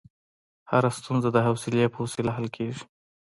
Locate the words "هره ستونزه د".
0.71-1.37